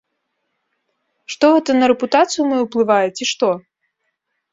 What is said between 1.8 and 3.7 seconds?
на рэпутацыю маю ўплывае ці што?!